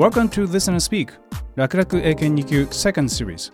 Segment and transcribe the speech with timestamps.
[0.00, 1.12] Welcome to Listen and Speak
[1.56, 3.52] 楽々英検2級 Second Series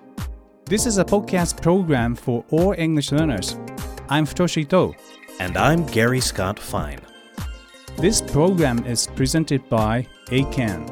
[0.66, 3.58] This is a podcast program for all English learners
[4.06, 4.94] I'm Futoshi Ito
[5.40, 7.00] And I'm Gary Scott Fine.
[7.98, 10.86] This program is presented by ACAN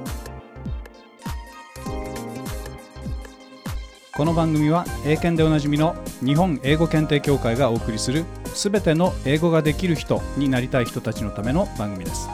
[4.16, 12.28] この番組は英検でおなじみの日本英語検定協会がお送りするすべての英語ができる人になりたい人たちのための番組です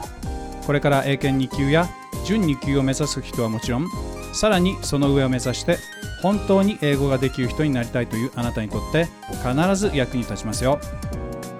[0.65, 1.87] これから英検2級や
[2.31, 3.89] 準2級を目指す人はもちろん
[4.33, 5.77] さらにその上を目指して
[6.21, 9.07] 本当に英語ができる人になりたいというあなたにとって
[9.43, 10.79] 必ず役に立ちますよ。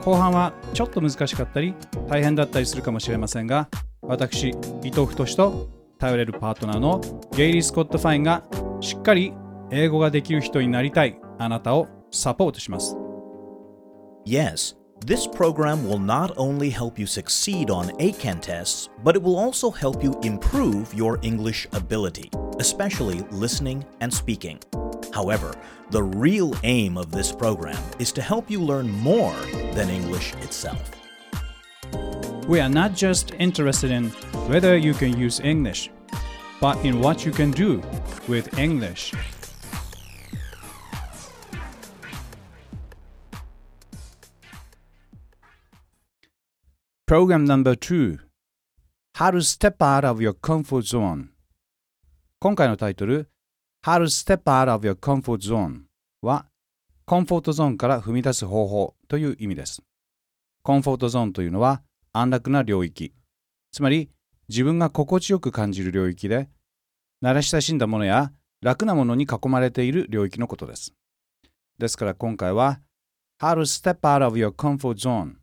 [0.06, 1.76] 後半はちょっと難しかったり
[2.08, 3.70] 大変だったりするかもしれませんが
[4.02, 4.50] 私
[4.82, 5.68] 伊藤太と
[6.00, 7.02] 頼れるパートナーの
[7.36, 8.44] ゲイリー・スコット・ファインが
[8.80, 9.34] しっかり
[9.70, 12.98] 英語ができる人になりたいあなたをサポートします。
[14.26, 19.72] Yes, this program will not only help you succeed on Eiken tests, but it will also
[19.72, 24.60] help you improve your English ability, especially listening and speaking.
[25.12, 25.56] However,
[25.90, 29.34] the real aim of this program is to help you learn more
[29.74, 30.92] than English itself.
[32.48, 34.10] We are not just interested in
[34.50, 35.90] whether you can use English,
[36.60, 37.82] but in what you can do
[38.28, 39.14] with English.
[47.12, 48.20] Program No.2
[49.18, 51.26] How to Step Out of Your Comfort Zone
[52.40, 53.28] 今回のタイトル
[53.86, 55.82] How to Step Out of Your Comfort Zone
[56.22, 56.46] は
[57.06, 59.82] コンフォートゾーンから踏み出す方法という意味です。
[60.64, 61.82] コンフォートゾーンというのは
[62.14, 63.12] 安楽な領域
[63.74, 64.10] つまり
[64.48, 66.48] 自分が心地よく感じる領域で
[67.22, 68.32] 慣れ親しんだものや
[68.62, 70.94] 楽なものに囲まれている領域のことです。
[71.78, 72.80] ですから今回は
[73.42, 75.41] How to Step Out of Your Comfort Zone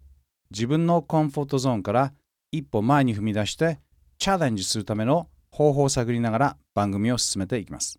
[0.50, 2.12] 自分のコンフォートゾーンから
[2.52, 3.80] 一歩前に踏み出して
[4.18, 7.98] チャレンジするための方法を探りながら番組を進めていきます。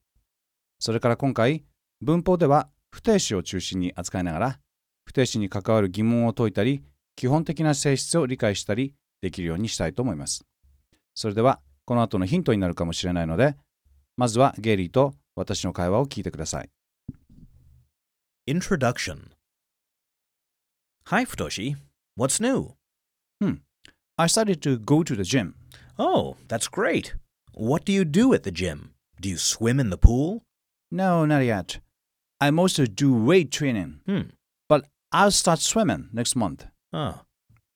[0.79, 1.63] それから今回
[2.01, 4.59] 文法では不定詞を中心に扱いながら
[5.05, 6.83] 不定詞に関わる疑問を解いたり
[7.15, 10.45] 基本的な性質を理解したりできるようにしたいと思います。
[11.13, 13.55] それではこの後のヒントになるかもしれないので
[14.15, 16.69] まずはゲイリーと私の会話を聞いてください。
[18.47, 19.31] Introduction
[21.05, 21.88] Hi, Futoshi.
[22.19, 22.75] What's new?
[23.41, 23.53] Hmm.
[24.17, 25.55] I started to go to the gym.
[25.97, 27.13] Oh, that's great.
[27.53, 28.93] What do you do at the gym?
[29.21, 30.43] Do you swim in the pool?
[30.91, 31.79] No, not yet.
[32.41, 34.31] I mostly do weight training, Hmm.
[34.67, 36.65] but I'll start swimming next month.
[36.91, 37.21] Oh.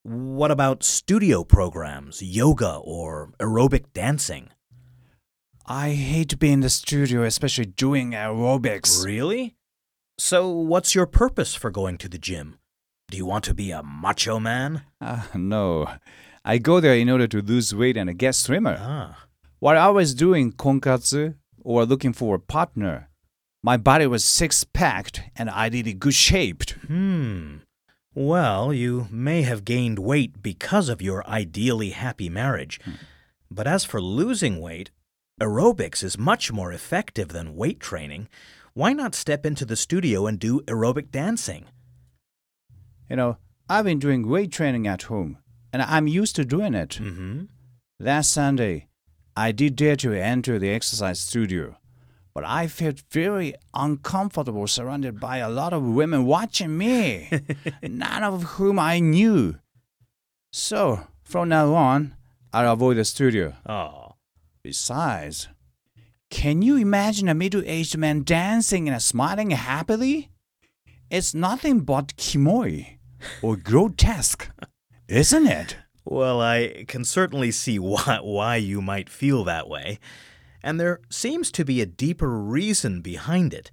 [0.04, 4.50] What about studio programs, yoga, or aerobic dancing?
[5.66, 9.06] I hate to be in the studio, especially doing aerobics.
[9.06, 9.56] Really?
[10.18, 12.58] So, what's your purpose for going to the gym?
[13.10, 14.84] Do you want to be a macho man?
[15.00, 15.88] Ah, no.
[16.46, 18.78] I go there in order to lose weight and get slimmer.
[18.80, 19.26] Ah.
[19.60, 23.10] While I was doing konkatsu or looking for a partner,
[23.64, 26.72] my body was six packed and I ideally good shaped.
[26.88, 27.58] Hmm.
[28.16, 32.80] Well, you may have gained weight because of your ideally happy marriage.
[33.50, 34.92] But as for losing weight,
[35.42, 38.28] aerobics is much more effective than weight training.
[38.74, 41.66] Why not step into the studio and do aerobic dancing?
[43.14, 43.38] You know,
[43.70, 45.38] I've been doing weight training at home
[45.72, 46.98] and I'm used to doing it.
[47.00, 47.44] Mm-hmm.
[48.00, 48.88] Last Sunday,
[49.38, 51.78] I did dare to enter the exercise studio,
[52.34, 57.30] but I felt very uncomfortable surrounded by a lot of women watching me,
[57.84, 59.60] none of whom I knew.
[60.52, 62.16] So, from now on,
[62.52, 63.54] I'll avoid the studio.
[63.68, 64.14] Oh.
[64.64, 65.50] Besides,
[66.32, 70.32] can you imagine a middle aged man dancing and smiling happily?
[71.12, 72.98] It's nothing but kimoi
[73.42, 74.50] or grotesque,
[75.08, 75.78] isn't it?
[76.06, 80.00] Well, I can certainly see why, why you might feel that way.
[80.62, 83.70] And there seems to be a deeper reason behind it.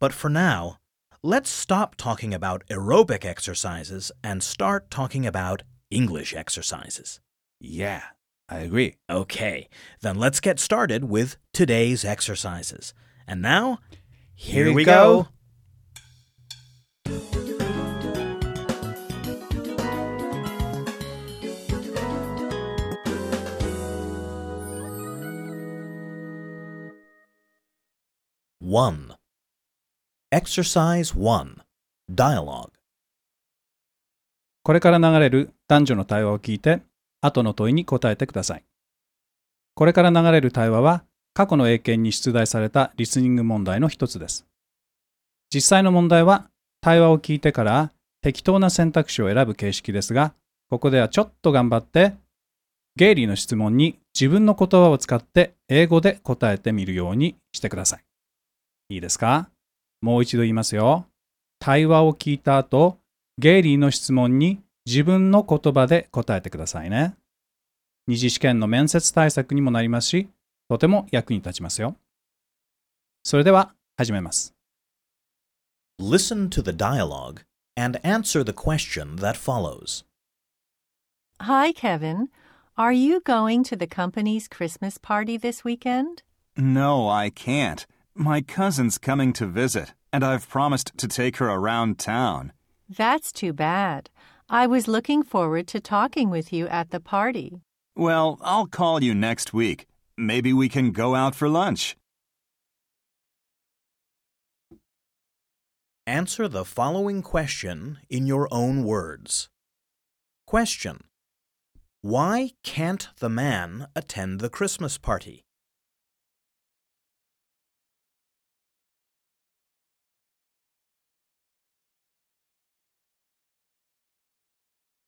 [0.00, 0.78] But for now,
[1.22, 7.20] let's stop talking about aerobic exercises and start talking about English exercises.
[7.60, 8.02] Yeah,
[8.48, 8.96] I agree.
[9.08, 9.68] Okay,
[10.00, 12.94] then let's get started with today's exercises.
[13.26, 13.78] And now,
[14.34, 15.28] here, Here we go.
[17.06, 17.53] go.
[28.66, 29.08] One.
[30.32, 31.56] Exercise one.
[32.10, 32.70] Dialogue.
[34.62, 36.80] これから流れる男女の対話を聞いて、
[37.20, 38.64] 後の問いに答えてください。
[39.74, 44.46] これから流れる対話は、過去の英検に出題されたリスニング問題の一つです。
[45.52, 46.48] 実際の問題は、
[46.80, 50.32] 対話を聞いてから適当な選択肢を選ぶ形式ですが、
[50.70, 52.14] ここではちょっと頑張って
[52.96, 58.13] ゲイリーの質問に自分の言葉を使って英語で答えてみるようにしてください。
[58.94, 59.50] いいですか
[60.00, 61.06] もう一度言いますよ。
[61.58, 62.98] 対話を聞いた後、
[63.38, 67.16] ゲイリーの質問に自分の言葉で答えてくださいね。
[68.06, 70.28] 二次試験の面接対策にもなりますし、
[70.68, 71.96] とても役に立ちますよ。
[73.24, 74.54] それでは始めます。
[75.98, 77.42] Listen to the dialogue
[77.76, 80.04] and answer the question that follows.
[81.40, 82.28] Hi, Kevin.
[82.76, 86.22] Are you going to the company's Christmas party this weekend?
[86.56, 87.86] No, I can't.
[88.16, 92.52] My cousin's coming to visit, and I've promised to take her around town.
[92.88, 94.08] That's too bad.
[94.48, 97.60] I was looking forward to talking with you at the party.
[97.96, 99.86] Well, I'll call you next week.
[100.16, 101.96] Maybe we can go out for lunch.
[106.06, 109.48] Answer the following question in your own words.
[110.46, 111.00] Question
[112.00, 115.42] Why can't the man attend the Christmas party?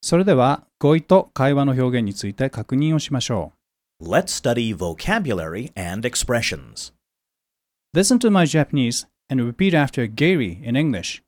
[0.07, 3.55] それでは語彙と会話の表現について確認をしましょ
[4.01, 6.93] Let's study vocabulary and expressions.
[7.93, 7.99] う。
[7.99, 11.25] Listen to my Japanese and repeat after Gary in English.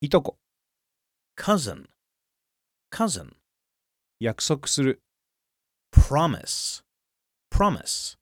[0.00, 0.36] いとこ、
[1.36, 1.86] Cousin,
[2.92, 3.32] cousin,
[4.20, 5.00] 約束する、
[5.92, 6.84] promise,
[7.52, 8.16] promise,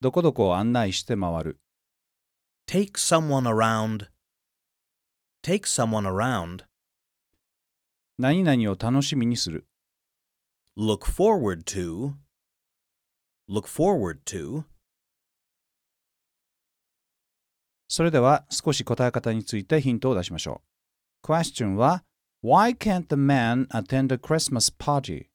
[0.00, 1.58] どこどこを案内して回る、
[2.68, 4.06] take someone around,
[5.42, 6.69] take someone around,
[8.20, 9.64] 何々を楽しみにする、
[10.78, 12.12] look forward to,
[13.48, 14.64] look forward to,
[17.88, 20.60] それでは少し答え方についてヒントを出しましょ
[21.24, 21.26] う。
[21.26, 22.04] Question は
[22.44, 25.28] Why can't the man attend a Christmas party?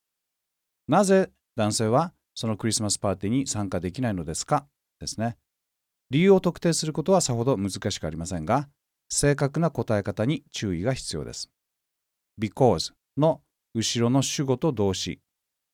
[0.87, 4.67] なぜ男性はそのクリスマスパーティーに参加できないのですか？
[4.99, 5.37] ですね。
[6.11, 8.69] 理由を特定することはさほど難しくありませんが、
[9.09, 11.49] 正確な答え方に注意が必要です。
[12.39, 13.41] Because の
[13.73, 15.19] 後ろの主語と動詞、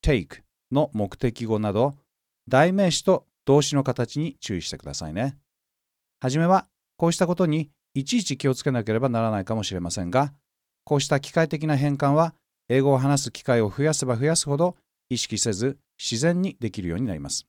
[0.04, 0.42] take
[0.72, 1.96] の目的語など、
[2.48, 5.38] 代名詞と動詞の形に注意してくださいね。
[6.20, 6.68] はじめは
[6.98, 10.34] こうしたことにいちいち気をつけなければならないかもしれませんが、
[10.84, 12.34] こうした機械的な変換は
[12.70, 14.76] 英語を話す機会を増やせば増やすほど
[15.10, 17.46] 意識せず自然にできるようになります。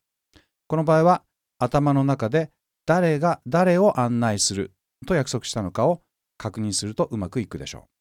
[0.67, 1.23] この場合は
[1.59, 2.50] 頭の中で
[2.87, 4.73] 誰が誰を案内する
[5.06, 6.03] と約束したのかを
[6.38, 7.91] 確認するとうまくいくでしょう。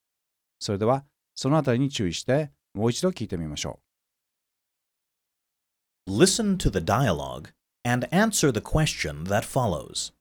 [0.60, 3.80] それではそのあたりに注意してもう一度聞いてみましょ
[6.06, 7.50] listen to the dialogue,
[7.84, 10.12] and answer the question that follows.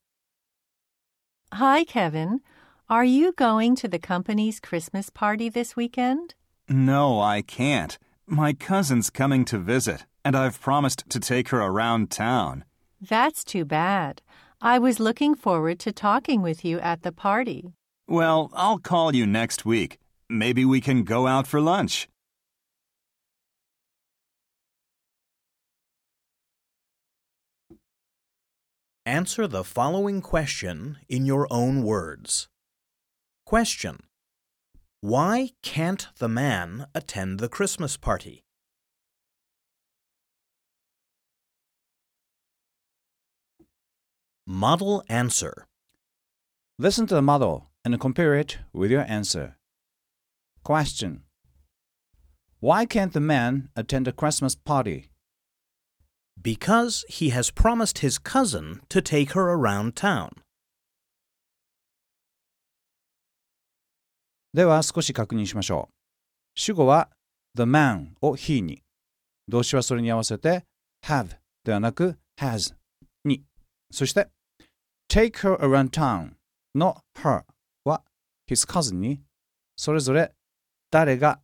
[1.54, 2.42] Hi, Kevin.
[2.90, 6.36] Are you going to the company's Christmas party this weekend?
[6.68, 7.98] No, I can't.
[8.28, 12.66] My cousin's coming to visit, and I've promised to take her around town.
[13.00, 14.22] That's too bad.
[14.62, 17.74] I was looking forward to talking with you at the party.
[18.08, 20.00] Well, I'll call you next week.
[20.31, 22.09] Maybe we can go out for lunch.
[29.05, 32.49] Answer the following question in your own words.
[33.45, 34.05] Question
[35.01, 38.45] Why can't the man attend the Christmas party?
[44.47, 45.67] Model answer.
[46.79, 49.57] Listen to the model and compare it with your answer.
[50.64, 51.22] Question
[52.60, 55.10] Why can't the man attend a Christmas party?
[56.42, 60.32] Because he has promised his cousin to take her around town.
[64.54, 65.94] では少し確認しましょう。
[66.56, 67.10] 主語は
[67.56, 68.82] the man を he に。
[69.48, 70.66] 動詞はそれに合わせて
[71.04, 72.74] have ではなく has
[73.24, 73.44] に。
[73.92, 74.30] そして
[75.10, 76.32] take her around town
[76.74, 77.44] の her
[77.84, 78.02] は
[78.50, 79.22] his cousin に。
[79.76, 80.32] それぞれ
[80.91, 81.41] 誰が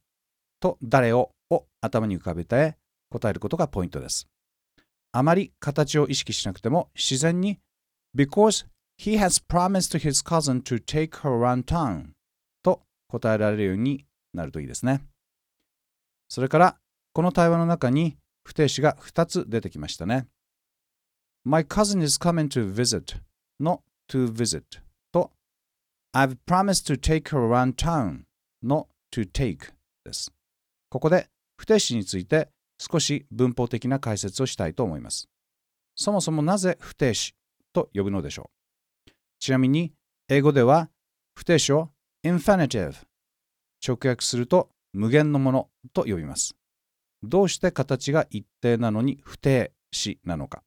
[0.61, 2.77] と誰をを頭に浮かべて
[3.11, 4.29] 答えることがポイントです。
[5.13, 7.59] あまり形を意識しなくても自然に
[8.15, 8.67] because
[8.99, 12.11] he has promised his cousin to take her around town
[12.63, 15.03] と答えられるようになるといいですね。
[16.29, 16.77] それから、
[17.13, 20.27] この対話の中に不定詞が2つ出てきましたね。
[21.45, 23.21] My cousin is coming to visit
[23.61, 24.63] の to visit
[25.13, 25.31] と
[26.13, 28.23] I've promised to take her around town
[28.63, 29.73] の to take
[30.05, 30.33] です。
[30.89, 32.49] ここで不定詞について
[32.79, 35.29] 少し文法的な解説をしたいと思います。
[35.95, 37.35] そもそもなぜ不定詞
[37.73, 38.51] と呼ぶのでしょ
[39.07, 39.11] う？
[39.39, 39.93] ちなみに
[40.29, 40.91] 英語では
[41.35, 41.91] 不定詞を
[42.25, 42.95] infinitive
[43.87, 46.55] 直訳すると無限のものと呼びます。
[47.23, 50.63] どうして形が一定なのに不定詞なのか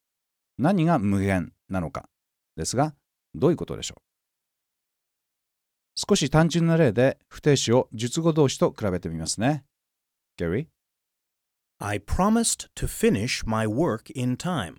[0.57, 2.09] 何が無限なのか
[2.55, 2.95] ですが
[3.35, 4.01] どういうことでしょう？
[6.07, 9.65] 少し単純な例で不定詞を述語動詞と比べてみますね。
[10.37, 10.67] Gary?
[11.79, 14.77] I promised to finish my work in time.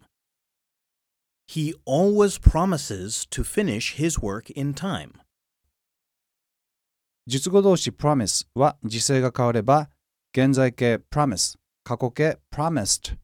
[1.46, 5.12] He always promises to finish his work in time.
[7.26, 9.90] 述語動詞 promise は時制が変われば
[10.34, 13.18] 現在形 promise 過去形 promised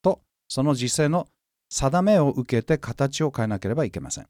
[0.00, 1.28] とその時制の
[1.68, 4.26] 定めを受けて形を変えなければいけません。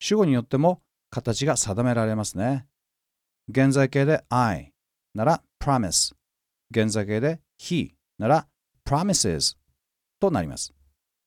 [0.00, 2.66] 主語によっても形が定められますね。
[3.48, 4.72] 現在形で I
[5.14, 6.14] なら promise
[6.70, 8.46] 現在形で he なら
[8.86, 9.56] promises
[10.20, 10.72] となります。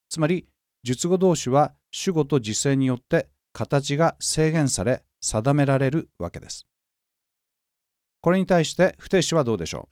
[0.10, 0.48] つまり
[0.84, 6.66] 述語動詞は主語と時制によって形が制限され定められるわけです。
[8.22, 9.90] これに対して不定詞はどうでしょ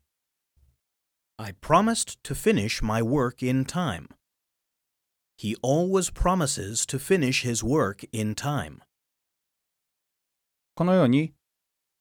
[1.40, 4.08] う I promised to finish my work in time.
[5.38, 8.80] He always promises to finish his work in time.
[10.74, 11.34] このように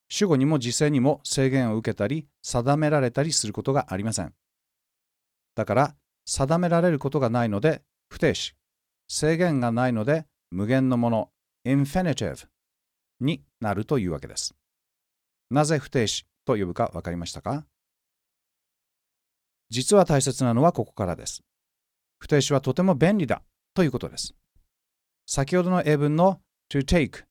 [0.09, 4.35] 主語にも時制にも制限を受けたり定められたりすることがありません。
[5.55, 8.55] だから定められることがないので不定詞、
[9.09, 11.31] 制限がないので無限のもの
[11.67, 12.47] infinitive
[13.21, 14.55] になるというわけです。
[15.51, 17.67] なぜ不定詞と呼ぶか分かりましたか？
[19.69, 21.43] 実は大切なのはここからです。
[22.19, 23.43] 不定詞はとても便利だ
[23.75, 24.35] ということです。
[25.27, 27.25] 先ほどの英文の to take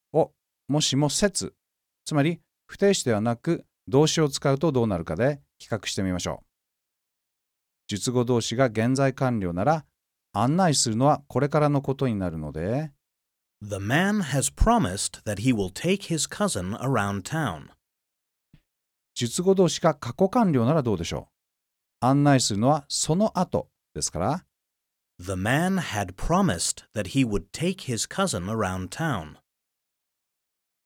[0.69, 1.55] もしも説、
[2.05, 6.45] つまり不定詞ではなく動詞を使うとどうなるかで比較してみましょう。
[7.87, 9.85] 述語動詞が現在完了なら
[10.31, 12.91] 案内するのはこれからのことになるので
[13.63, 17.69] The man has promised that he will take his cousin around town.
[19.15, 21.29] 述語動詞が過去完了ならどうでしょ
[22.01, 24.45] う案内するのはその後ですから
[25.19, 29.37] The man had promised that he would take his cousin around town.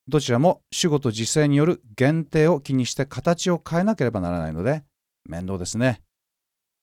[0.07, 4.83] どちらも主語と時制による限定を気にして形を変えなければならないので
[5.25, 6.01] 面倒ですね。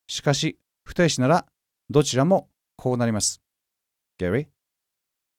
[0.06, 1.46] しかし不定詞なら
[1.90, 3.42] どちらもこうなります。
[4.18, 4.48] Gary?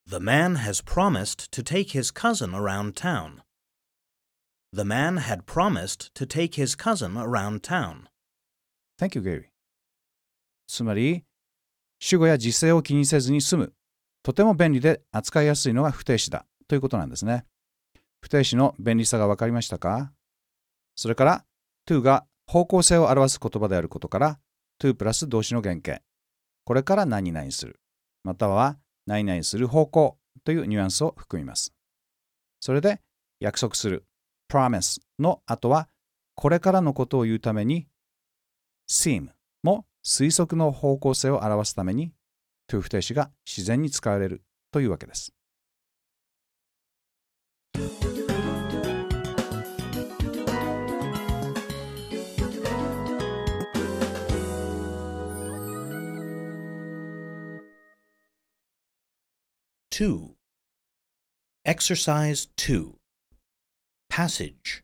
[0.07, 3.41] The man has promised to take his cousin around town.
[4.73, 8.07] The man had promised to take his cousin around town.
[8.97, 9.45] Thank you, Gary.
[10.67, 11.25] つまり、
[11.99, 13.73] 主語や時制を気にせずに済む、
[14.23, 17.45] とても便利で扱いやすいのが不定詞だということなんですね。
[18.21, 20.13] 不定詞の便利さが分かりましたか？
[20.95, 21.45] それから、
[21.87, 24.39] to が方向性を表す言葉であることから、
[24.79, 26.01] to プラス動詞の原型。
[26.63, 27.79] これから何々する、
[28.23, 31.73] または何々する方向というニュアンスを含みます。
[32.59, 33.01] それで、
[33.39, 34.05] 約束する、
[34.49, 35.89] promise の後は、
[36.35, 37.87] これからのことを言うために、
[38.89, 39.29] seem
[39.63, 42.11] も推測の方向性を表すために
[42.67, 45.33] to 不定詞が自然に使われるというわけです。
[60.01, 60.31] 2.
[61.63, 62.93] Exercise 2.
[64.11, 64.81] Passage.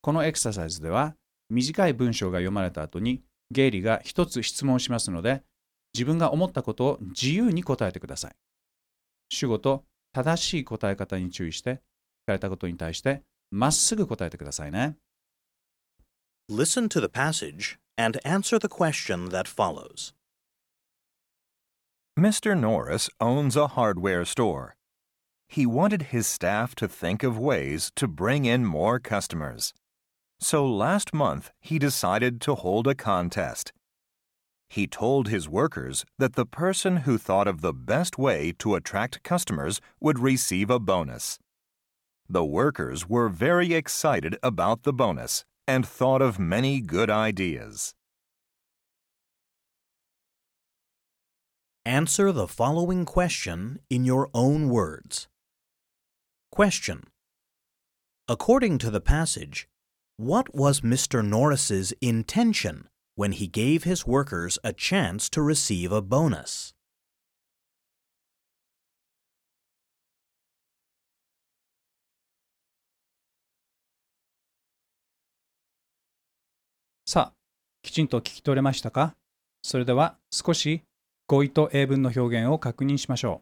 [0.00, 1.16] このエクササイズでは
[1.50, 3.20] 短い文章が読まれた後に
[3.50, 5.42] ゲイリーが一つ質問しますので
[5.92, 8.32] 自分が思ったことを自由に答えてください。
[9.28, 9.82] 主語と
[10.12, 11.78] 正しい答え方に注意して聞
[12.26, 14.94] かれたことに対してまっすぐ答えてくださいね。
[16.48, 20.14] Listen to the passage and answer the question that follows.
[22.18, 22.58] Mr.
[22.58, 24.76] Norris owns a hardware store.
[25.48, 29.72] He wanted his staff to think of ways to bring in more customers.
[30.38, 33.72] So last month, he decided to hold a contest.
[34.68, 39.22] He told his workers that the person who thought of the best way to attract
[39.22, 41.38] customers would receive a bonus.
[42.28, 47.94] The workers were very excited about the bonus and thought of many good ideas.
[51.85, 55.27] Answer the following question in your own words.
[56.51, 57.03] Question.
[58.27, 59.67] According to the passage,
[60.17, 61.23] what was Mr.
[61.23, 66.73] Norris's intention when he gave his workers a chance to receive a bonus?
[77.09, 77.33] さあ、
[77.83, 79.15] きちんと聞き取れましたか
[79.61, 80.83] それでは少し
[81.31, 83.41] 語彙と英文の表現を確認しましょ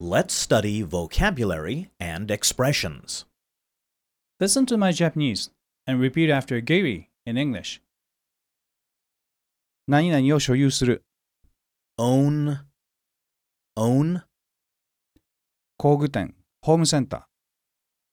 [0.00, 3.26] Let's study vocabulary and expressions.
[4.40, 4.44] う。
[4.44, 5.52] Listen to my Japanese
[5.86, 7.80] and repeat after Gary in English.
[9.86, 11.04] 何々を所有する。
[11.98, 12.58] own,
[13.76, 14.22] own,
[15.76, 17.28] 工具店、ホームセンタ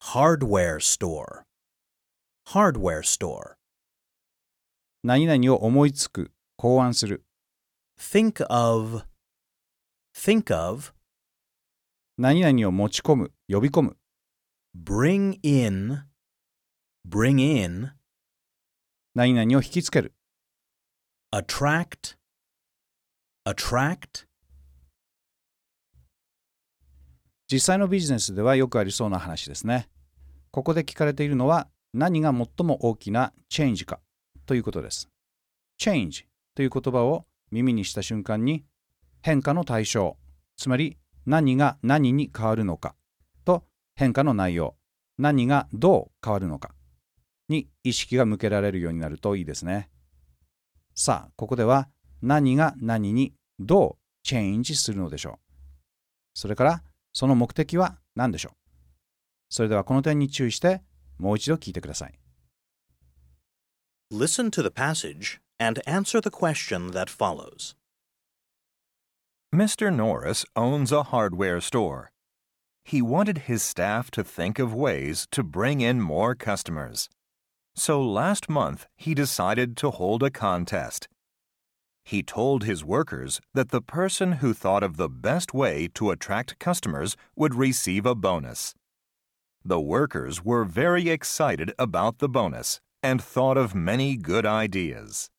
[0.01, 0.37] ー。
[0.37, 1.43] hardware store,
[2.47, 3.55] hardware store.
[5.03, 7.23] 何々を思いつく、考案する。
[7.98, 9.04] Think of,
[10.14, 10.92] think of,
[12.18, 13.96] 何々を持ち込む、呼び込む。
[14.76, 16.04] bring in,
[17.08, 17.92] bring in,
[19.14, 20.14] 何々を引きつける。
[21.32, 22.16] attract,
[23.46, 24.26] attract,
[27.50, 29.88] 実際のビジネスではよくありそうな話ですね。
[30.50, 34.00] ここで聞かれているのは何が最も大きな change か
[34.46, 35.08] ということです。
[35.80, 36.24] change
[36.54, 38.64] という言葉を耳にした瞬間に
[39.22, 40.16] 変化の対象、
[40.56, 42.96] つまり何が何に変わるのか
[43.44, 44.74] と変化の内容、
[45.18, 46.74] 何がどう変わるのか
[47.48, 49.88] に意識が向けられるようになるといいですね。
[50.96, 51.88] さあ、ここでは
[52.22, 55.54] 何が何にどう change するのでしょう。
[56.34, 56.82] それから
[57.12, 58.56] その目的は何でしょう
[59.48, 60.82] それではこの点に注意して
[61.18, 62.18] もう一度聞いてください。
[64.12, 67.74] Listen to the passage and answer the question that follows.
[69.54, 69.94] Mr.
[69.94, 72.10] Norris owns a hardware store.
[72.84, 77.08] He wanted his staff to think of ways to bring in more customers.
[77.74, 81.08] So last month, he decided to hold a contest.
[82.04, 86.58] He told his workers that the person who thought of the best way to attract
[86.58, 88.74] customers would receive a bonus.
[89.64, 95.30] The workers were very excited about the bonus and thought of many good ideas.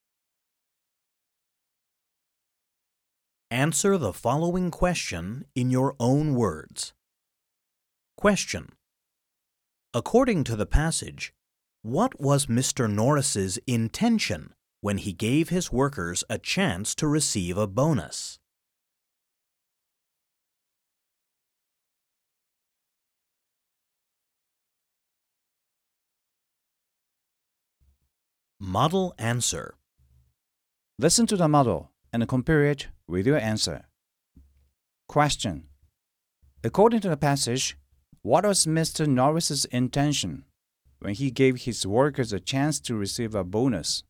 [3.52, 6.94] Answer the following question in your own words.
[8.18, 8.70] Question.
[9.94, 11.32] According to the passage,
[11.84, 12.92] what was Mr.
[12.92, 18.40] Norris's intention when he gave his workers a chance to receive a bonus?
[28.60, 29.76] Model answer.
[30.98, 33.86] Listen to the model and compare it with your answer.
[35.08, 35.66] Question.
[36.64, 37.78] According to the passage,
[38.22, 39.06] what was Mr.
[39.06, 40.46] Norris's intention
[41.00, 44.04] when he gave his workers a chance to receive a bonus?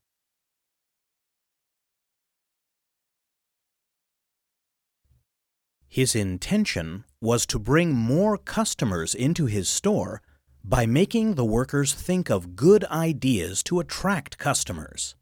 [5.88, 10.22] His intention was to bring more customers into his store
[10.64, 15.16] by making the workers think of good ideas to attract customers.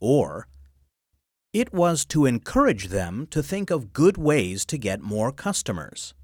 [0.00, 0.46] Or,
[1.52, 6.14] it was to encourage them to think of good ways to get more customers.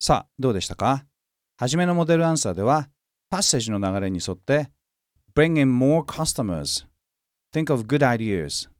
[0.00, 1.04] さあ、どうでしたか
[1.56, 2.88] はじめのモデルアンサーでは、
[3.28, 4.70] パッセージの流れに沿って、
[5.34, 6.86] Bring in more customers,
[7.52, 8.70] think of good ideas,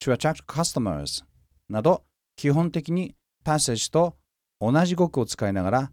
[0.00, 1.24] to attract customers
[1.68, 2.04] など、
[2.36, 4.16] 基本的にパッセージと
[4.60, 5.92] 同じ語句を使いながら、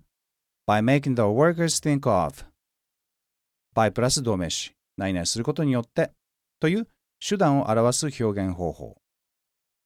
[0.68, 2.44] by making the workers think of,
[3.74, 6.12] by プラス動名詞、何々することによって
[6.60, 6.88] という
[7.20, 8.98] 手段を表す表現方法。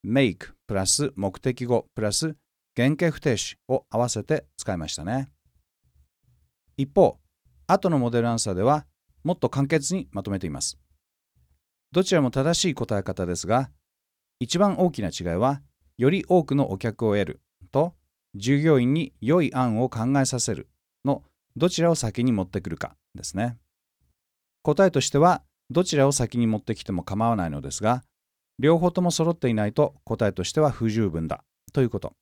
[0.05, 2.35] make プラス目的語プラス
[2.75, 5.31] 原型不定詞を合わせて使いましたね。
[6.77, 7.19] 一方、
[7.67, 8.85] 後のモデルアンサーでは
[9.23, 10.79] もっと簡潔にまとめています。
[11.91, 13.69] どちらも正しい答え方ですが、
[14.39, 15.61] 一番大きな違いは、
[15.97, 17.95] より多くのお客を得ると、
[18.35, 20.69] 従業員に良い案を考えさせる
[21.03, 21.23] の
[21.57, 23.57] どちらを先に持ってくるかですね。
[24.61, 28.03] 答えとしては、どちらを先に持ってきても構わないのですが、
[28.57, 32.13] 両方とも揃っていないと答えとしては不十分だということ。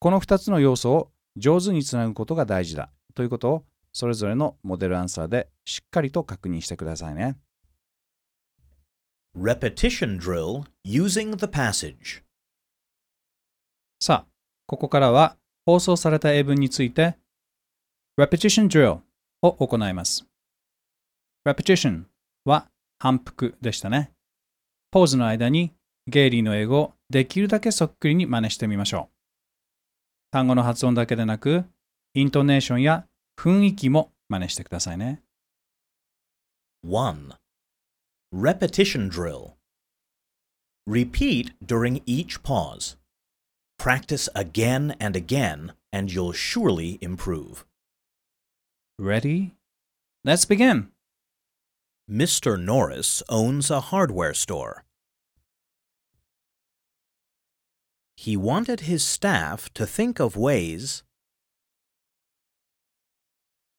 [0.00, 7.36] この2つの要素を上手につなぐことが大事だということをそれぞれのモデルアンサーでしっかりと確認してくださいね。
[9.36, 12.22] Repetition drill using the passage.
[14.00, 14.32] さあ、
[14.66, 17.16] ここからは放送された英文について
[18.18, 19.00] Repetition drill
[19.42, 20.26] を行います。
[21.46, 22.04] Repetition
[22.44, 24.12] は反復でしたね。
[24.90, 25.72] ポーズの間に
[26.06, 29.14] ゲイリーの英語をできるだけそっくりに真似してみましょう。
[30.30, 31.64] 単語の発音だけでなく、
[32.14, 33.06] イントネーションや
[33.38, 35.22] 雰囲気も真似してくださいね。
[36.86, 37.36] 1.
[38.32, 39.54] Repetition drill.
[40.86, 42.96] Repeat during each pause.
[43.78, 47.64] Practice again and again, and you'll surely improve.
[48.98, 49.54] Ready?
[50.24, 50.93] Let's begin!
[52.10, 52.62] Mr.
[52.62, 54.84] Norris owns a hardware store.
[58.16, 61.02] He wanted his staff to think of ways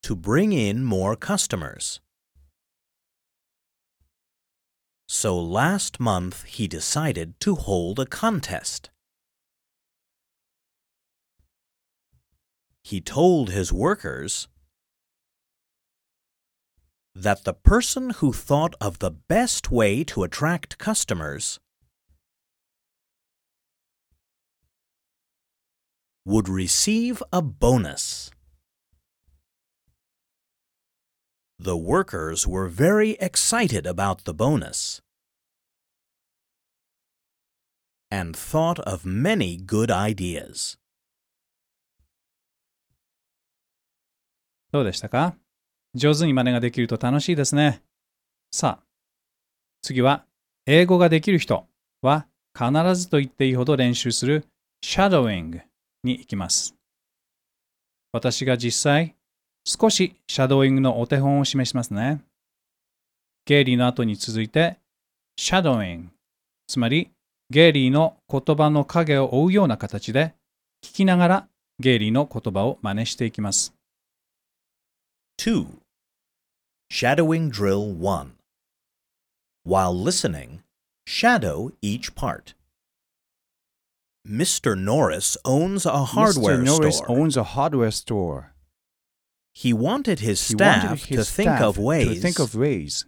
[0.01, 1.99] to bring in more customers.
[5.07, 8.89] So last month he decided to hold a contest.
[12.83, 14.47] He told his workers
[17.14, 21.58] that the person who thought of the best way to attract customers
[26.24, 28.30] would receive a bonus.
[31.58, 35.02] The workers were very excited about the bonus
[38.10, 40.76] and thought of many good ideas.
[44.72, 45.36] どうでしたか
[45.95, 47.81] 上手に真似ができると楽しいですね。
[48.51, 48.85] さあ、
[49.81, 50.25] 次は、
[50.65, 51.67] 英語ができる人
[52.01, 52.27] は
[52.57, 54.45] 必ずと言っていいほど練習する
[54.83, 55.61] shadowing
[56.03, 56.75] に行きます。
[58.11, 59.15] 私が実際、
[59.63, 62.21] 少しシャドーイングのお手本を示しますね。
[63.45, 64.77] ゲイリーの後に続いて、
[65.37, 66.09] シャドーイング、
[66.67, 67.11] つまり
[67.49, 70.33] ゲイリーの言葉の影を追うような形で、
[70.83, 71.47] 聞きながら
[71.79, 73.73] ゲイリーの言葉を真似していきます。
[75.39, 75.84] 2.
[76.99, 78.37] Shadowing Drill 1.
[79.63, 80.63] While listening,
[81.05, 82.53] shadow each part.
[84.25, 84.79] Mr.
[84.79, 86.63] Norris owns a hardware store.
[86.63, 86.65] Mr.
[86.79, 87.11] Norris store.
[87.11, 88.53] owns a hardware store.
[89.53, 93.05] he wanted his He staff wanted to think staff of ways to think of ways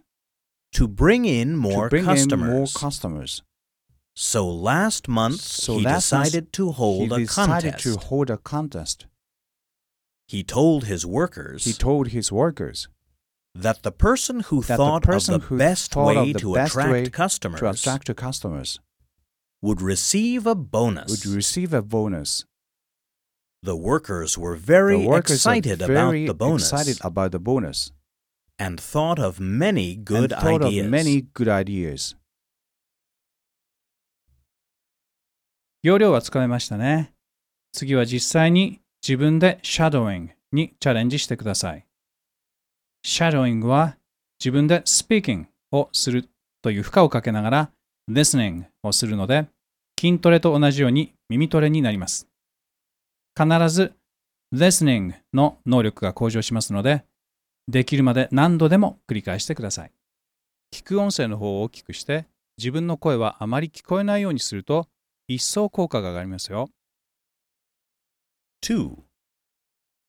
[0.72, 2.46] to bring in more to bring customers.
[2.50, 3.42] in more customers.
[4.14, 7.84] so last month So he last decided to hold he a decided contest.
[7.84, 9.06] to hold a contest.
[10.26, 12.86] he told his workers He told his workers
[13.57, 16.33] that the person who that thought the person of the who best thought way of
[16.33, 18.79] the to best attract way customers to attract the customers
[19.61, 21.09] would receive a bonus.
[21.09, 22.45] would receive a bonus.
[23.61, 27.39] The workers were very the workers excited are about very the bonus excited about the
[27.39, 27.91] bonus
[28.59, 30.85] and thought of many good and thought ideas.
[30.85, 32.15] of many good ideas.
[35.81, 37.13] 要領はつかめましたね。
[37.73, 41.85] 次は実際に自分で shadowing にチャレンジしてください。
[43.04, 43.96] Shadowing は
[44.40, 46.28] 自分で speaking をする
[46.62, 47.70] という負荷をかけながら
[48.10, 49.46] listening をするので
[49.98, 52.28] 筋トレと同じように耳トレになります。
[53.36, 53.92] 必ず
[54.54, 57.04] listening の能力が向上しますので
[57.68, 59.92] できるまで何度でも繰り返してください。
[60.72, 62.26] 聞く音声の方を大きくして
[62.58, 64.86] 自分の声はあまり聞こえないようにすると
[65.28, 66.70] 一層効果が上がりますよ。
[68.64, 68.96] 2.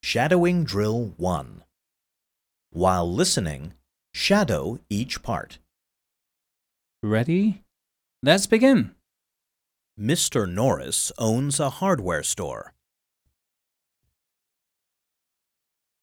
[0.04, 1.69] Shadowing Drill 1.
[2.72, 3.74] While listening,
[4.14, 5.58] shadow each part.
[7.02, 7.64] Ready?
[8.22, 8.96] Let's begin!
[10.00, 10.48] Mr.
[10.48, 12.74] Norris owns a hardware store.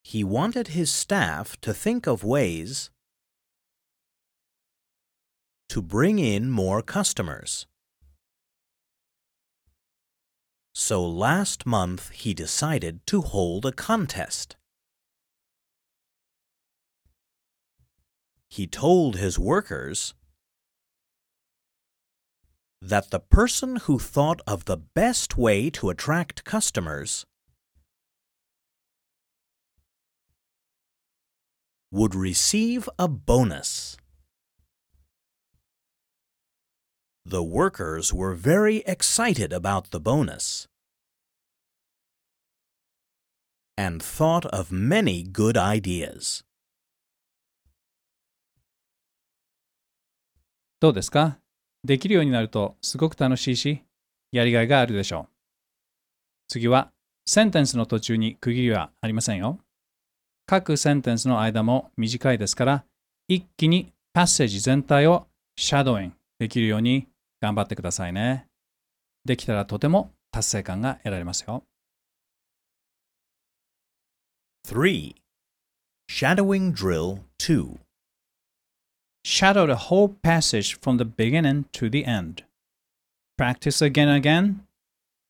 [0.03, 2.89] He wanted his staff to think of ways
[5.69, 7.65] to bring in more customers.
[10.73, 14.55] So last month he decided to hold a contest.
[18.49, 20.13] He told his workers
[22.81, 27.25] that the person who thought of the best way to attract customers
[31.91, 33.97] would receive a bonus.
[37.25, 40.67] The workers were very excited about the bonus
[43.77, 46.43] and thought of many good ideas.
[50.79, 51.39] どうですか？
[51.83, 53.81] できるようになるとすごく楽しいし、
[54.31, 55.27] やりがいがあるでしょう。
[56.47, 56.91] 次は、
[57.25, 59.59] センテンスの途中に区切りはありませんよ。
[60.45, 62.85] 各センテンスの間も短いですから、
[63.27, 67.07] 一気にパッセージ全体をシャドーインできるように
[67.41, 68.47] 頑張ってくださいね。
[69.25, 71.63] できたらとても達成感が得られますよ。
[74.67, 75.15] 3.
[76.09, 77.77] Shadowing Drill 2.
[79.29, 82.45] Shadow the whole passage from the beginning to the end.
[83.37, 84.65] Practice again and again,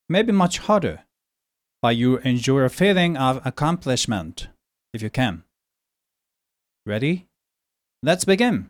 [0.08, 1.00] maybe much harder,
[1.82, 4.50] but you enjoy a feeling of accomplishment
[4.94, 5.46] if you can.
[6.86, 7.26] Ready?
[8.04, 8.70] Let's begin.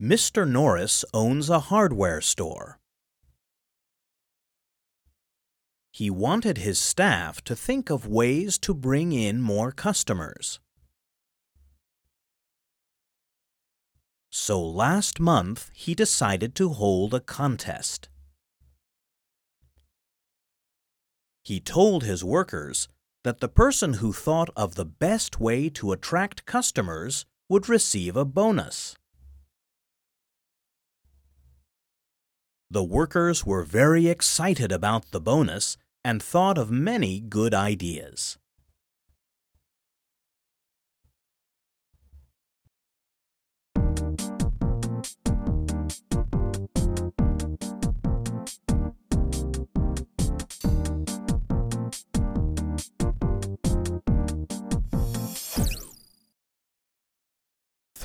[0.00, 0.48] Mr.
[0.48, 2.78] Norris owns a hardware store.
[5.90, 10.60] He wanted his staff to think of ways to bring in more customers.
[14.40, 18.08] So last month he decided to hold a contest.
[21.42, 22.88] He told his workers
[23.24, 28.24] that the person who thought of the best way to attract customers would receive a
[28.24, 28.96] bonus.
[32.70, 38.38] The workers were very excited about the bonus and thought of many good ideas.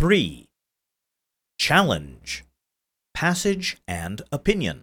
[0.03, 0.49] Three.
[1.57, 2.43] Challenge.
[3.15, 4.81] Passage and opinion.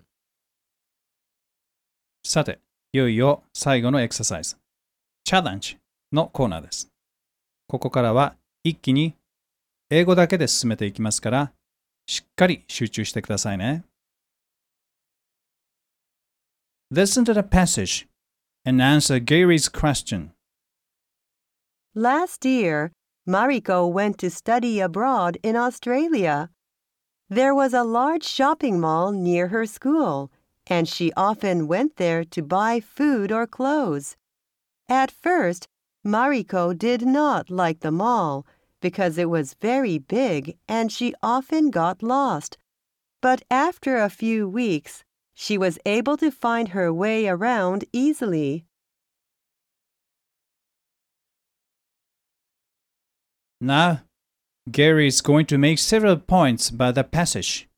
[2.25, 2.59] さて、
[2.95, 4.57] いよいよ最後のエクササイズ、
[5.25, 5.77] チャレンジ
[6.11, 6.89] のコーナーです。
[7.69, 9.15] ここからは一気に
[9.91, 11.53] 英語だけで進めていきますから、
[12.07, 13.85] しっかり集中してくださいね。
[16.91, 18.09] Listen to the passage
[18.65, 20.31] and answer Gary's question.
[21.95, 22.93] Last year,
[23.31, 26.51] Mariko went to study abroad in Australia.
[27.29, 30.33] There was a large shopping mall near her school,
[30.67, 34.17] and she often went there to buy food or clothes.
[34.89, 35.69] At first,
[36.05, 38.45] Mariko did not like the mall
[38.81, 42.59] because it was very big and she often got lost.
[43.23, 48.65] But after a few weeks, she was able to find her way around easily.
[53.61, 54.03] Now,
[54.71, 57.69] Gary is going to make several points about the passage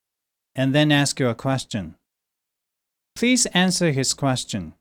[0.55, 1.97] and then ask you a question.
[3.17, 4.75] Please answer his question.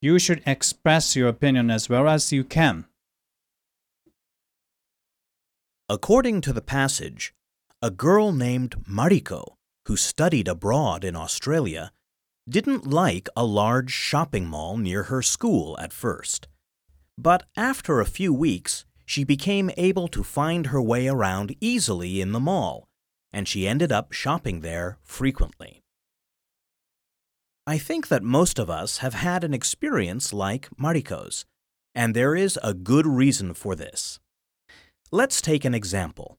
[0.00, 2.86] You should express your opinion as well as you can.
[5.88, 7.34] According to the passage,
[7.80, 9.54] a girl named Mariko,
[9.86, 11.92] who studied abroad in Australia,
[12.48, 16.48] didn't like a large shopping mall near her school at first.
[17.18, 22.32] But after a few weeks, she became able to find her way around easily in
[22.32, 22.88] the mall,
[23.30, 25.82] and she ended up shopping there frequently.
[27.66, 31.44] I think that most of us have had an experience like Mariko's,
[31.94, 34.18] and there is a good reason for this.
[35.10, 36.38] Let's take an example.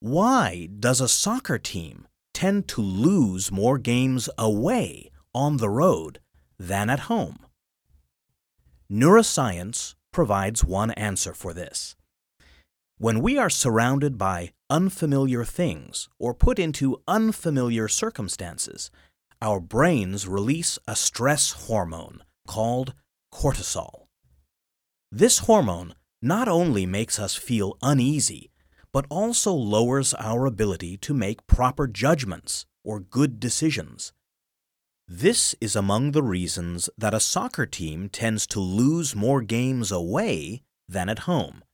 [0.00, 6.20] Why does a soccer team tend to lose more games away on the road
[6.58, 7.38] than at home?
[8.92, 11.96] Neuroscience provides one answer for this.
[12.98, 18.90] When we are surrounded by unfamiliar things or put into unfamiliar circumstances,
[19.40, 22.92] our brains release a stress hormone called
[23.32, 24.06] cortisol.
[25.10, 28.50] This hormone not only makes us feel uneasy,
[28.92, 34.12] but also lowers our ability to make proper judgments or good decisions.
[35.12, 40.62] This is among the reasons that a soccer team tends to lose more games away
[40.88, 41.64] than at home,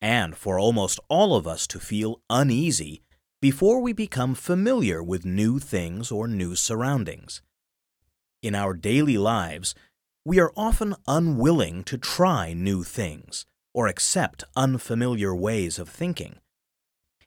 [0.00, 3.04] and for almost all of us to feel uneasy
[3.40, 7.40] before we become familiar with new things or new surroundings.
[8.42, 9.76] In our daily lives,
[10.24, 16.40] we are often unwilling to try new things or accept unfamiliar ways of thinking.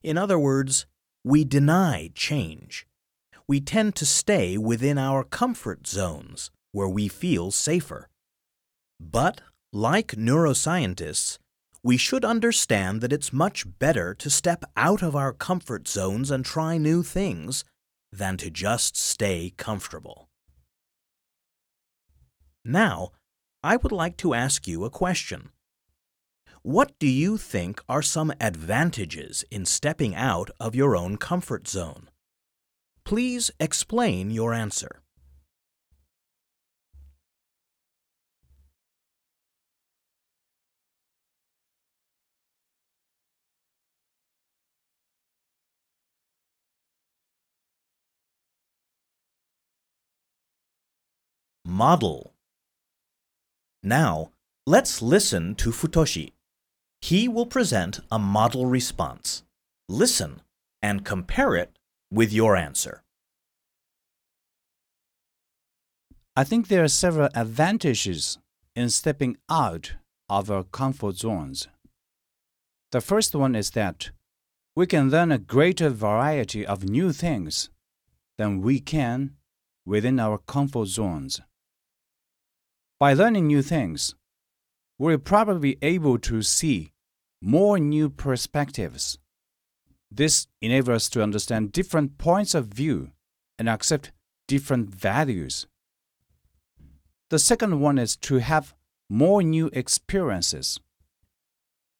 [0.03, 0.85] In other words,
[1.23, 2.85] we deny change.
[3.47, 8.09] We tend to stay within our comfort zones where we feel safer.
[8.99, 11.37] But, like neuroscientists,
[11.83, 16.43] we should understand that it's much better to step out of our comfort zones and
[16.43, 17.63] try new things
[18.11, 20.27] than to just stay comfortable.
[22.63, 23.11] Now,
[23.63, 25.49] I would like to ask you a question.
[26.63, 32.09] What do you think are some advantages in stepping out of your own comfort zone?
[33.05, 35.03] Please explain your answer.
[51.63, 52.33] Model.
[53.83, 54.31] Now,
[54.65, 56.31] let's listen to Futoshi.
[57.01, 59.43] He will present a model response.
[59.87, 60.41] Listen
[60.81, 61.74] and compare it
[62.15, 63.03] with your answer.
[66.35, 68.37] I think there are several advantages
[68.75, 69.93] in stepping out
[70.29, 71.67] of our comfort zones.
[72.91, 74.11] The first one is that
[74.75, 77.69] we can learn a greater variety of new things
[78.37, 79.35] than we can
[79.85, 81.41] within our comfort zones.
[82.99, 84.15] By learning new things,
[84.97, 86.93] we're probably able to see
[87.41, 89.19] more new perspectives.
[90.15, 93.11] This enables us to understand different points of view
[93.59, 94.13] and accept
[94.47, 95.67] different values.
[97.29, 98.73] The second one is to have
[99.09, 100.79] more new experiences.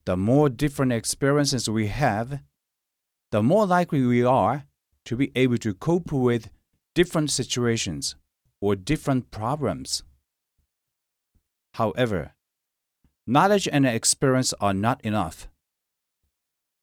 [0.06, 2.40] The more different experiences we have,
[3.32, 4.64] the more likely we are
[5.04, 6.50] to be able to cope with
[6.94, 8.16] different situations
[8.62, 10.04] or different problems.
[11.74, 12.34] However,
[13.28, 15.50] knowledge and experience are not enough.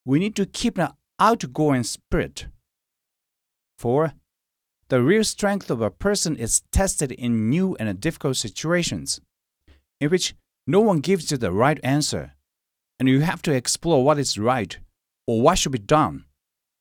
[0.05, 2.47] We need to keep an outgoing spirit.
[3.79, 4.13] For
[4.89, 9.21] the real strength of a person is tested in new and difficult situations,
[10.01, 10.35] in which
[10.67, 12.33] no one gives you the right answer,
[13.01, 14.79] and you have to explore what is right
[15.27, 16.25] or what should be done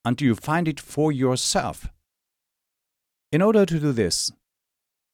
[0.03, 1.87] until you find it for yourself.
[3.31, 4.31] In order to do this,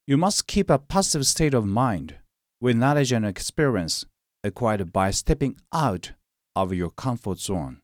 [0.08, 2.16] you must keep a positive state of mind
[2.60, 4.06] with knowledge and experience
[4.44, 6.14] acquired by stepping out
[6.56, 7.82] of your comfort zone.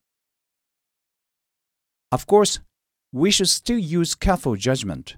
[2.14, 2.60] Of course,
[3.12, 5.16] we should still use careful judgment,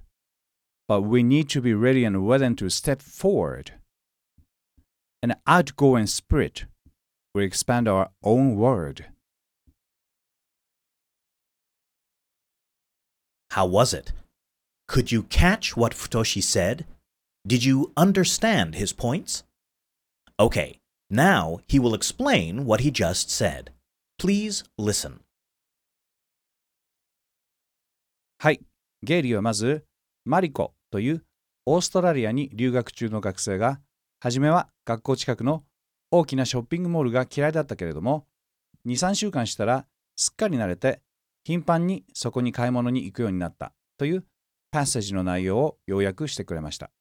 [0.87, 3.73] but we need to be ready and willing to step forward.
[5.21, 6.63] An outgoing spirit
[7.33, 9.03] will expand our own world.
[13.51, 14.13] How was it?
[14.87, 16.85] Could you catch what Futoshi said?
[17.45, 19.43] Did you understand his points?
[20.39, 20.79] Okay,
[21.09, 23.71] now he will explain what he just said.
[24.17, 25.24] Please listen.
[28.45, 28.61] はい、
[29.01, 29.85] ゲイリーはまず、
[30.23, 31.25] マリコという
[31.65, 33.79] オーストラリアに留学中の学生が、
[34.19, 35.63] はじめは学校近くの
[36.11, 38.27] 大きなショッピングモールが嫌いだったけれども、
[38.85, 41.01] 2、3週間したらすっかり慣れて、
[41.43, 44.23] 頻繁にそこに買い物に行くようになったという
[44.69, 46.91] パッセージの内容を要約してくれました。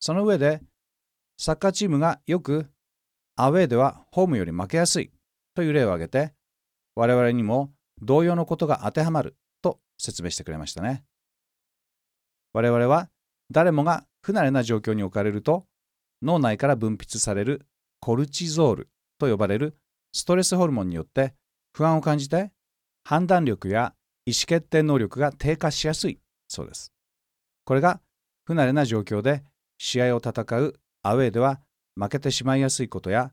[0.00, 0.60] その上で、
[1.38, 2.66] サッカーチームがよく
[3.36, 5.12] アウェーではホームより負けやすい
[5.54, 6.34] という例を挙げて、
[6.94, 9.34] 我々にも同様のことが当てはまる
[10.00, 11.04] 説明してくれましたね。
[12.52, 13.08] 我々は
[13.50, 15.66] 誰もが不慣れな状況に置かれると
[16.22, 17.66] 脳内から分泌される
[18.00, 19.76] コルチゾールと呼ばれる
[20.12, 21.34] ストレスホルモンによって
[21.72, 22.50] 不安を感じて
[23.04, 23.94] 判断力や
[24.26, 26.92] 意思決定能力が低下しやすいそうです。
[27.64, 28.00] これが
[28.44, 29.44] 不慣れな状況で
[29.78, 31.60] 試合を戦うアウェーでは
[31.96, 33.32] 負けてしまいやすいことや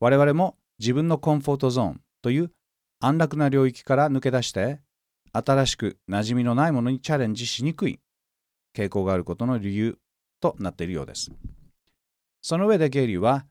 [0.00, 2.50] 我々も自分のコンフォートゾーンという
[3.00, 4.80] 安楽な領域から抜け出して
[5.36, 8.00] 新しく馴染みのないものにチャレンジしにくい
[8.76, 9.98] 傾向があることの理由
[10.40, 11.30] となっているようです。
[12.42, 13.46] その上でゲイリーは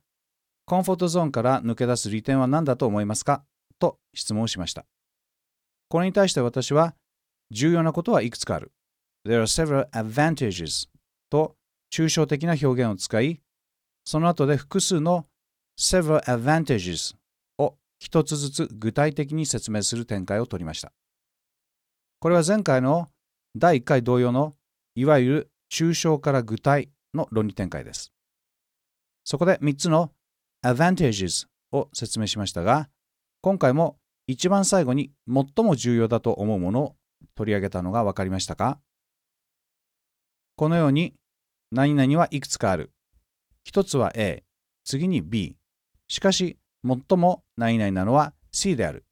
[0.66, 3.44] コンフォートゾーンから抜け出す利点は何だと思いますか？
[3.78, 4.86] と質問しました。
[5.90, 6.96] これに対して私は
[7.52, 8.72] 重要なことはいくつかある。
[9.28, 10.88] There are several advantages
[11.30, 11.56] と
[11.94, 13.42] 抽象的な表現を使い、
[14.06, 15.26] その後で複数の
[15.78, 17.16] several advantages
[17.58, 20.92] を一つずつ具体的に説明する展開を取りました。
[22.26, 23.08] これは前回の
[23.56, 24.54] 第1回同様の
[24.96, 28.12] いわゆる抽象から具体の論理展開です。
[29.24, 30.10] そこで3つの
[30.64, 32.90] advantages を説明しましたが、
[33.42, 36.96] 今回も一番最後に最も重要だと思うものを
[37.36, 38.80] 取り上げたのが分かりましたか？
[40.56, 41.14] このように
[41.72, 42.92] 何々はいくつかある。
[43.64, 44.44] 一つは A、
[44.84, 45.58] 次に B。
[46.08, 49.06] しかし、最も何々なのは C である。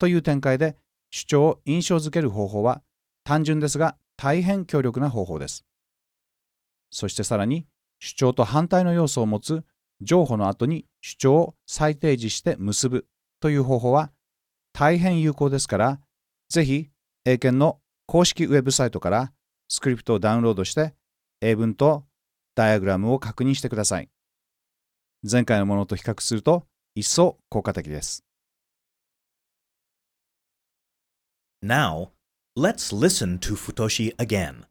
[0.00, 0.76] という展開で
[1.16, 2.82] 主張を印象づける方法は
[3.22, 5.64] 単純ですが大変強力な方法です。
[6.90, 7.68] そしてさらに
[8.00, 9.62] 主張と反対の要素を持つ
[10.00, 13.06] 情報の後に主張を再提示して結ぶ
[13.38, 14.10] という方法は
[14.72, 16.00] 大変有効ですから、
[16.48, 16.88] ぜひ
[17.24, 19.32] 英検の公式ウェブサイトから
[19.68, 20.94] スクリプトをダウンロードして
[21.40, 22.04] 英文と
[22.56, 24.10] ダイアグラムを確認してください。
[25.22, 28.24] 前回のものと比較すると一層効果的です。
[31.64, 32.10] Now,
[32.54, 34.66] let's listen to Futoshi again.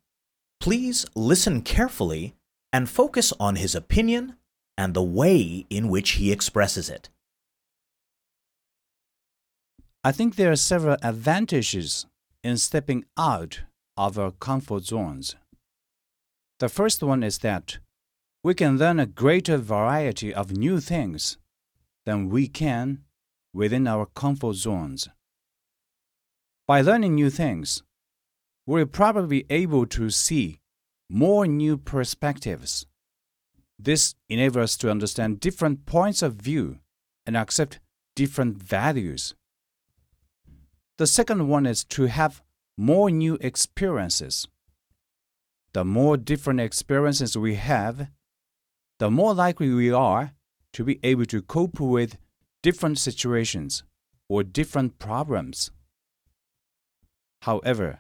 [0.60, 2.36] Please listen carefully
[2.72, 4.36] and focus on his opinion
[4.78, 7.10] and the way in which he expresses it.
[10.04, 12.06] I think there are several advantages
[12.44, 13.62] in stepping out
[13.98, 15.36] of our comfort zones.
[16.60, 17.80] The first one is that
[18.44, 21.38] we can learn a greater variety of new things
[22.06, 23.04] than we can
[23.52, 25.10] within our comfort zones.
[26.68, 27.84] By learning new things,
[28.66, 30.60] we're probably be able to see
[31.10, 32.86] more new perspectives.
[33.78, 36.80] This enables us to understand different points of view
[37.26, 37.80] and accept
[38.16, 39.36] different values.
[40.98, 42.42] The second one is to have
[42.78, 44.48] more new experiences
[45.74, 48.08] the more different experiences we have,
[49.00, 50.34] the more likely we are
[50.72, 52.18] to be able to cope with
[52.62, 53.84] different situations
[54.30, 55.72] or different problems.
[57.44, 58.00] However,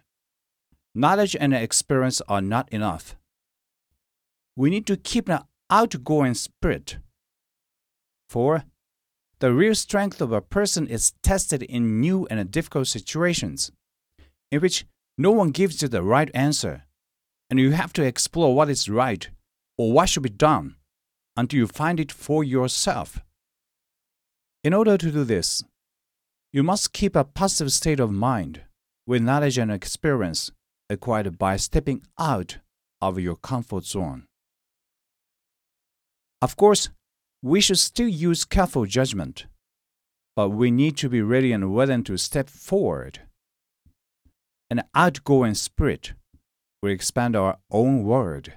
[0.95, 3.17] knowledge and experience are not enough.
[4.55, 6.99] We need to keep an outgoing spirit.
[8.29, 8.63] For
[9.39, 13.69] the real strength of a person is tested in new and difficult situations,
[14.49, 14.85] in which
[15.17, 16.83] no one gives you the right answer,
[17.49, 19.29] and you have to explore what is right
[19.77, 20.77] or what should be done
[21.35, 23.19] until you find it for yourself.
[24.63, 25.65] In order to do this,
[26.53, 28.61] you must keep a positive state of mind
[29.05, 30.51] with knowledge and experience
[30.89, 32.57] acquired by stepping out
[33.01, 34.25] of your comfort zone.
[36.41, 36.89] Of course,
[37.41, 39.45] we should still use careful judgment,
[40.35, 43.19] but we need to be ready and willing to step forward.
[44.69, 46.13] An outgoing spirit
[46.81, 48.51] will expand our own world.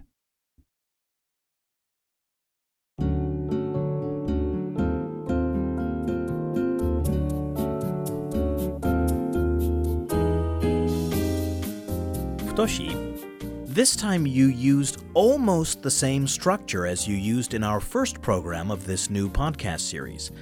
[12.57, 18.71] This time you used almost the same structure as you used in our first program
[18.71, 20.33] of this new podcast series.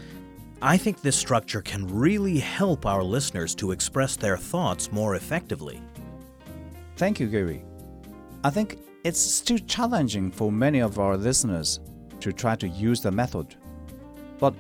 [0.63, 5.83] I think this structure can really help our listeners to express their thoughts more effectively.
[6.97, 7.65] Thank you, Gary.
[8.45, 11.81] I think it's still challenging for many of our listeners
[12.21, 13.57] to try to use the method.
[14.39, 14.55] But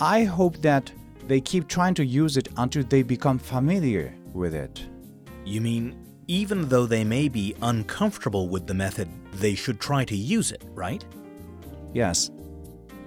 [0.00, 0.90] I hope that
[1.28, 4.84] they keep trying to use it until they become familiar with it.
[5.44, 10.16] You mean even though they may be uncomfortable with the method, they should try to
[10.16, 11.04] use it, right?
[11.92, 12.30] Yes.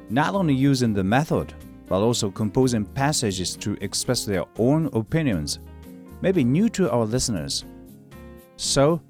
[0.09, 1.53] Not only using the method,
[1.87, 5.59] but also composing passages to express their own opinions
[6.21, 7.65] may be new to our listeners.
[8.57, 9.01] So,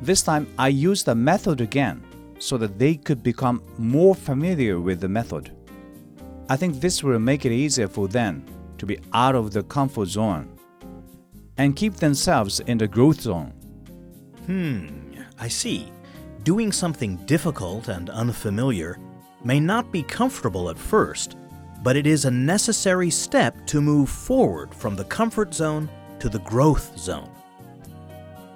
[0.00, 2.02] this time I used the method again
[2.38, 5.54] so that they could become more familiar with the method.
[6.48, 8.44] I think this will make it easier for them
[8.78, 10.51] to be out of the comfort zone
[11.58, 13.52] and keep themselves in the growth zone.
[14.46, 15.90] Hmm, I see.
[16.42, 18.98] Doing something difficult and unfamiliar
[19.44, 21.36] may not be comfortable at first,
[21.82, 25.88] but it is a necessary step to move forward from the comfort zone
[26.18, 27.30] to the growth zone.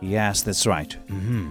[0.00, 0.96] Yes, that's right.
[1.06, 1.50] Mm-hmm.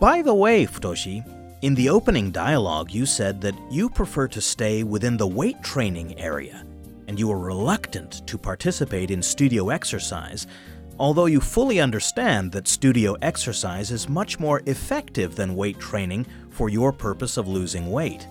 [0.00, 1.24] By the way, Futoshi,
[1.62, 6.18] in the opening dialogue, you said that you prefer to stay within the weight training
[6.18, 6.64] area
[7.08, 10.46] and you are reluctant to participate in studio exercise,
[10.98, 16.68] although you fully understand that studio exercise is much more effective than weight training for
[16.68, 18.26] your purpose of losing weight.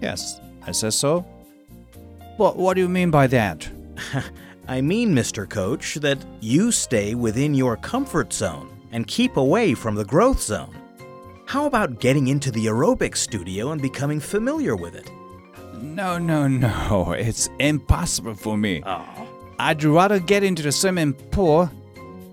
[0.00, 1.26] Yes, I said so.
[2.38, 3.70] But what do you mean by that?
[4.68, 5.48] I mean, Mr.
[5.48, 10.76] Coach, that you stay within your comfort zone and keep away from the growth zone.
[11.46, 15.10] How about getting into the aerobic studio and becoming familiar with it?
[15.80, 17.12] No, no, no.
[17.18, 18.82] It's impossible for me.
[18.84, 19.28] Oh.
[19.58, 21.70] I'd rather get into the swimming pool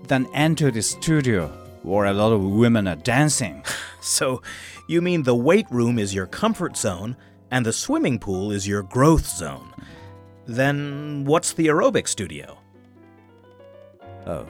[0.06, 1.48] than enter the studio
[1.82, 3.62] where a lot of women are dancing.
[4.00, 4.42] So,
[4.86, 7.16] you mean the weight room is your comfort zone
[7.50, 9.74] and the swimming pool is your growth zone?
[10.46, 12.58] Then what's the aerobic studio?
[14.24, 14.46] Oh,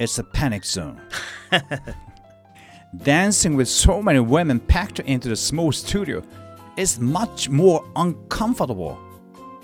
[0.00, 1.00] it's a panic zone.
[3.02, 6.22] Dancing with so many women packed into the small studio
[6.78, 8.96] is much more uncomfortable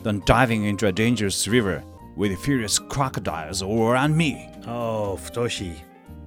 [0.02, 1.82] than diving into a dangerous river
[2.16, 4.50] with furious crocodiles all around me.
[4.66, 5.76] Oh, Futoshi.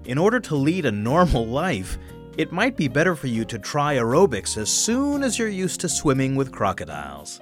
[0.06, 1.98] In order to lead a normal life,
[2.38, 5.90] it might be better for you to try aerobics as soon as you're used to
[5.90, 7.42] swimming with crocodiles.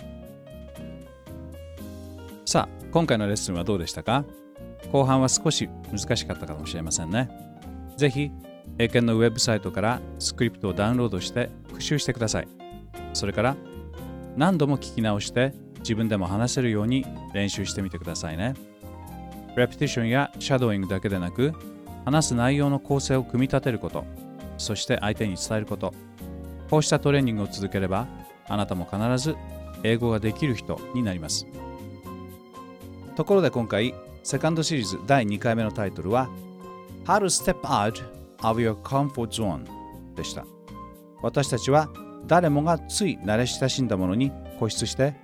[2.45, 4.23] さあ、今回のレッスンはどうでしたか
[4.91, 7.29] 後半は少し難しかったかもしれませんね。
[7.97, 8.31] ぜひ、
[8.77, 12.64] 英検のウェブサイトからスクリプトをダウンロードして復習してください。
[13.13, 13.55] それから
[14.35, 18.55] 何度も聞き直して自分でも話せるように練習してみてくださいね。
[19.55, 21.53] レプティションやシャドーイングだけでなく
[22.03, 24.05] 話す内容の構成を組み立てること
[24.57, 25.93] そして相手に伝えること。
[26.69, 28.07] こうしたトレーニングを続ければ
[28.47, 29.35] あなたも必ず
[29.83, 31.45] 英語ができる人になります。
[33.15, 33.93] ところで今回
[34.23, 36.29] セカンドシリーズ第2回目のタイトルは
[37.05, 38.03] How to Step Out
[38.41, 39.65] of Your Comfort Zone
[40.15, 40.45] でした。
[41.21, 41.89] 私たちは
[42.27, 45.15] 誰もがつい慣れ親しんだものに固執して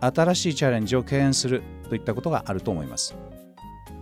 [0.00, 3.16] 新しいチャレンジを敬遠するといったことがあると思います。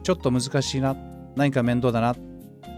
[0.03, 0.97] ちょっと難しいな
[1.37, 2.17] 何か面倒だな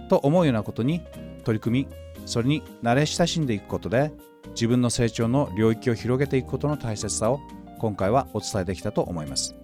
[0.08, 1.00] と思うようなことに
[1.44, 1.88] 取り組み
[2.26, 4.12] それに慣れ親しんでいくことで
[4.50, 7.40] 自分の成長の領域を広げていくことの大切さを
[7.78, 9.54] 今回はお伝えできたと思います。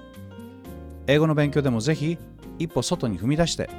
[1.07, 2.19] 英語の勉強でもぜひ
[2.59, 3.71] 一歩外に踏み出して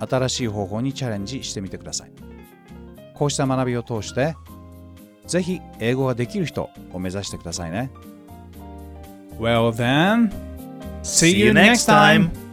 [0.00, 2.12] 新しい方法にチャレンジしてみてください。
[3.14, 4.36] こうした学びを通して
[5.28, 7.90] ぜひ英語ができる人を目指してくださいね。
[9.38, 10.32] Well then,
[11.02, 12.47] see you next time!